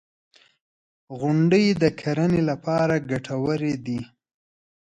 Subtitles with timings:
[1.19, 4.01] •غونډۍ د کرنې لپاره ګټورې دي.